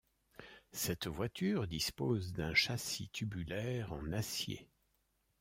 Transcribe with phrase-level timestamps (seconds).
[0.71, 4.67] Cette voiture dispose d'un châssis tubulaire en acier.